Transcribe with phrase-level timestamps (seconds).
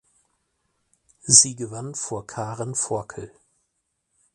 [1.27, 3.31] Sie gewann vor Karen Forkel.